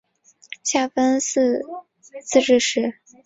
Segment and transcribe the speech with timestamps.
[0.63, 1.61] 下分四
[2.23, 2.99] 自治市。